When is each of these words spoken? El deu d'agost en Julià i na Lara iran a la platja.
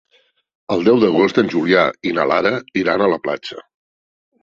El 0.75 0.81
deu 0.87 0.97
d'agost 1.03 1.41
en 1.43 1.53
Julià 1.55 1.85
i 2.13 2.17
na 2.19 2.27
Lara 2.35 2.57
iran 2.85 3.05
a 3.11 3.15
la 3.17 3.25
platja. 3.29 3.65